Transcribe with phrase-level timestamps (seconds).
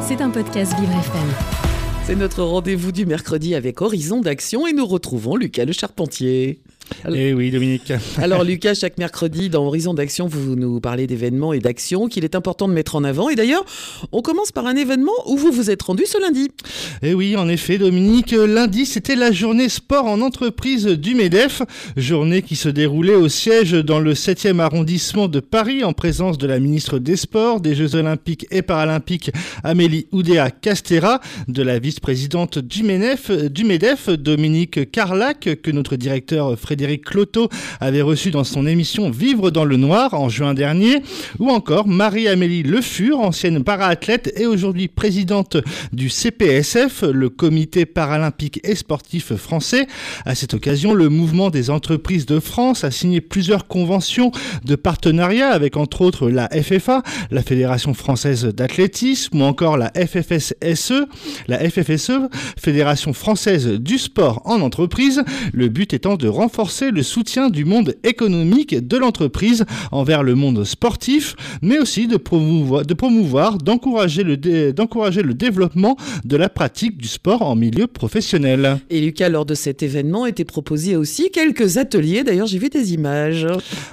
[0.00, 1.28] C'est un podcast Vivre FM.
[2.04, 6.60] C'est notre rendez-vous du mercredi avec Horizon d'Action et nous retrouvons Lucas le Charpentier.
[7.08, 7.92] Eh oui, Dominique.
[8.18, 12.34] Alors Lucas, chaque mercredi dans Horizon d'Action, vous nous parlez d'événements et d'actions qu'il est
[12.34, 13.28] important de mettre en avant.
[13.28, 13.64] Et d'ailleurs,
[14.12, 16.50] on commence par un événement où vous vous êtes rendu ce lundi.
[17.02, 21.62] Eh oui, en effet, Dominique, lundi, c'était la journée sport en entreprise du MEDEF,
[21.96, 26.46] journée qui se déroulait au siège dans le 7e arrondissement de Paris en présence de
[26.46, 29.30] la ministre des Sports, des Jeux Olympiques et Paralympiques
[29.62, 36.58] Amélie Oudéa Castera, de la vice-présidente du MEDEF, du MEDEF, Dominique Carlac, que notre directeur
[36.58, 37.48] Frédéric Frédéric Cloteau
[37.80, 41.02] avait reçu dans son émission Vivre dans le Noir en juin dernier,
[41.40, 45.56] ou encore Marie-Amélie Le Fur, ancienne para-athlète et aujourd'hui présidente
[45.92, 49.88] du CPSF, le Comité paralympique et sportif français.
[50.24, 54.30] À cette occasion, le mouvement des entreprises de France a signé plusieurs conventions
[54.64, 57.02] de partenariat avec entre autres la FFA,
[57.32, 60.94] la Fédération française d'athlétisme, ou encore la FFSE,
[61.48, 67.48] la FFSE, Fédération française du sport en entreprise, le but étant de renforcer le soutien
[67.50, 73.58] du monde économique de l'entreprise envers le monde sportif, mais aussi de promouvoir, de promouvoir
[73.58, 78.78] d'encourager le, d'encourager le développement de la pratique du sport en milieu professionnel.
[78.90, 82.22] Et Lucas, lors de cet événement, était proposé aussi quelques ateliers.
[82.22, 83.46] D'ailleurs, j'ai vu des images.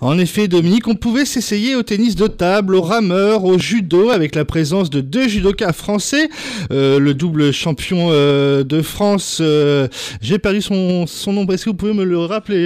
[0.00, 4.34] En effet, Dominique, on pouvait s'essayer au tennis de table, au rameur, au judo, avec
[4.34, 6.28] la présence de deux judokas français.
[6.72, 9.88] Euh, le double champion euh, de France, euh,
[10.22, 12.59] j'ai perdu son, son nom, est-ce que vous pouvez me le rappeler?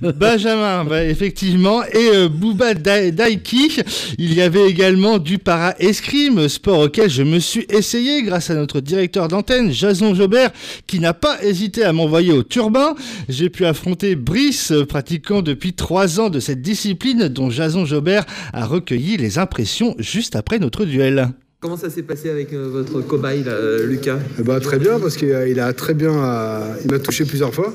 [0.00, 3.80] Benjamin, bah, effectivement, et euh, Bouba Daiki.
[4.18, 8.80] Il y avait également du para-escrime, sport auquel je me suis essayé grâce à notre
[8.80, 10.50] directeur d'antenne, Jason Jobert,
[10.86, 12.94] qui n'a pas hésité à m'envoyer au turbin.
[13.28, 18.66] J'ai pu affronter Brice, pratiquant depuis trois ans de cette discipline dont Jason Jobert a
[18.66, 21.28] recueilli les impressions juste après notre duel.
[21.60, 24.18] Comment ça s'est passé avec euh, votre cobaye, euh, Lucas?
[24.38, 26.12] Eh ben, Très bien, parce qu'il a très bien.
[26.84, 27.72] il m'a touché plusieurs fois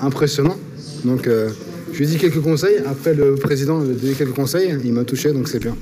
[0.00, 0.56] impressionnant.
[1.04, 1.50] Donc, euh,
[1.92, 2.78] je lui ai dit quelques conseils.
[2.86, 4.76] Après, le président a donné quelques conseils.
[4.84, 5.76] Il m'a touché, donc c'est bien.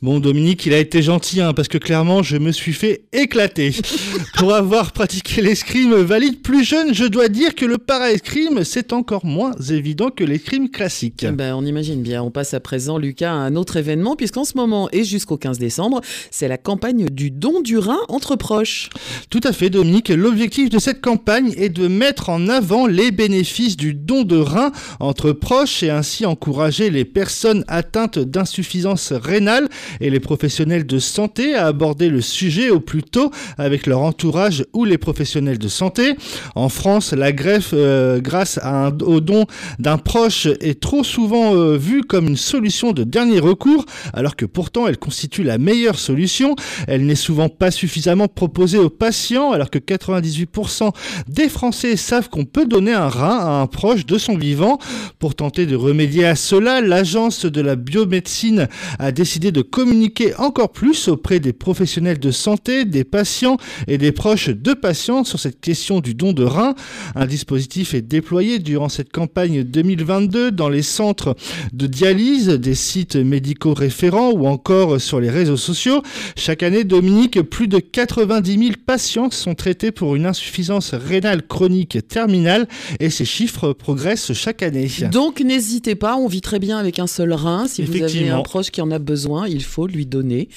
[0.00, 3.74] Bon, Dominique, il a été gentil, hein, parce que clairement, je me suis fait éclater.
[4.38, 9.26] Pour avoir pratiqué l'escrime valide plus jeune, je dois dire que le para-escrime, c'est encore
[9.26, 11.26] moins évident que l'escrime classique.
[11.26, 12.22] Ben, on imagine bien.
[12.22, 15.58] On passe à présent, Lucas, à un autre événement, puisqu'en ce moment et jusqu'au 15
[15.58, 16.00] décembre,
[16.30, 18.90] c'est la campagne du don du rein entre proches.
[19.30, 20.10] Tout à fait, Dominique.
[20.10, 24.70] L'objectif de cette campagne est de mettre en avant les bénéfices du don de rein
[25.00, 29.68] entre proches et ainsi encourager les personnes atteintes d'insuffisance rénale
[30.00, 34.64] et les professionnels de santé à aborder le sujet au plus tôt avec leur entourage
[34.72, 36.14] ou les professionnels de santé.
[36.54, 38.58] En France, la greffe euh, grâce
[39.02, 39.46] au don
[39.78, 44.44] d'un proche est trop souvent euh, vue comme une solution de dernier recours alors que
[44.44, 46.54] pourtant elle constitue la meilleure solution.
[46.86, 50.92] Elle n'est souvent pas suffisamment proposée aux patients alors que 98%
[51.28, 54.78] des Français savent qu'on peut donner un rein à un proche de son vivant.
[55.18, 58.68] Pour tenter de remédier à cela, l'agence de la biomédecine
[58.98, 64.10] a décidé de communiquer encore plus auprès des professionnels de santé, des patients et des
[64.10, 66.74] proches de patients sur cette question du don de rein.
[67.14, 71.36] Un dispositif est déployé durant cette campagne 2022 dans les centres
[71.72, 76.02] de dialyse, des sites médicaux référents ou encore sur les réseaux sociaux.
[76.34, 81.98] Chaque année, Dominique, plus de 90 000 patients sont traités pour une insuffisance rénale chronique
[82.08, 82.66] terminale
[82.98, 84.88] et ces chiffres progressent chaque année.
[85.12, 87.68] Donc n'hésitez pas, on vit très bien avec un seul rein.
[87.68, 90.48] Si vous avez un proche qui en a besoin, il faut lui donner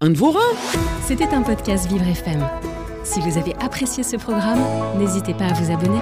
[0.00, 0.56] un de vos reins.
[1.06, 2.46] C'était un podcast Vivre FM.
[3.04, 4.60] Si vous avez apprécié ce programme,
[4.98, 6.00] n'hésitez pas à vous abonner.